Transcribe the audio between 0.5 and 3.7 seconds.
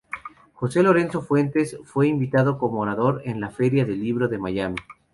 Jose Lorenzo fuentes fue invitado como orador en la